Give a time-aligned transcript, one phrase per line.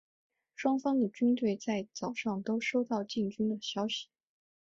[0.55, 4.07] 双方的军队在早上都收到进军的消息。